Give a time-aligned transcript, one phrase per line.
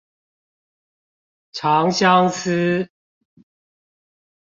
[1.51, 2.89] 長相思